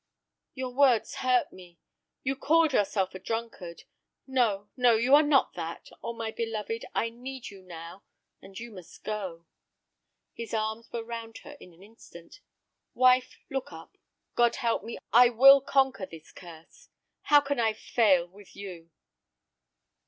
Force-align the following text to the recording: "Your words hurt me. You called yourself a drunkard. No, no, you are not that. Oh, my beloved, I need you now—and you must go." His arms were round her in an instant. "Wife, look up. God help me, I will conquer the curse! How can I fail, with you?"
"Your 0.55 0.73
words 0.73 1.17
hurt 1.17 1.53
me. 1.53 1.77
You 2.23 2.35
called 2.35 2.73
yourself 2.73 3.13
a 3.13 3.19
drunkard. 3.19 3.83
No, 4.25 4.71
no, 4.75 4.95
you 4.95 5.13
are 5.13 5.21
not 5.21 5.53
that. 5.53 5.89
Oh, 6.01 6.13
my 6.13 6.31
beloved, 6.31 6.85
I 6.95 7.11
need 7.11 7.51
you 7.51 7.61
now—and 7.61 8.59
you 8.59 8.71
must 8.71 9.03
go." 9.03 9.45
His 10.33 10.55
arms 10.55 10.89
were 10.91 11.03
round 11.03 11.37
her 11.43 11.51
in 11.59 11.71
an 11.71 11.83
instant. 11.83 12.39
"Wife, 12.95 13.37
look 13.51 13.71
up. 13.71 13.95
God 14.33 14.55
help 14.55 14.83
me, 14.83 14.97
I 15.13 15.29
will 15.29 15.61
conquer 15.61 16.07
the 16.07 16.23
curse! 16.33 16.89
How 17.29 17.39
can 17.39 17.59
I 17.59 17.73
fail, 17.73 18.25
with 18.27 18.55
you?" 18.55 18.89